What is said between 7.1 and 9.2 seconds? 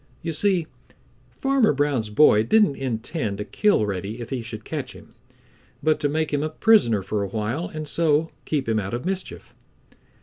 a while and so keep him out of